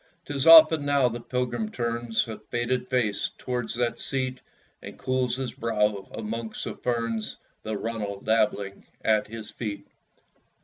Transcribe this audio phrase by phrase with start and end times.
[0.25, 4.41] 'Tis often now the pilgrim turns A faded face towards that seat,
[4.81, 9.87] And cools his brow amongst the ferns; The runnel dabbling at his feet.